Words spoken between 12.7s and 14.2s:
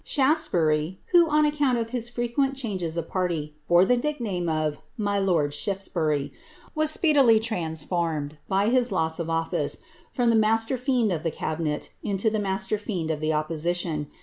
fiend of tlie opposition.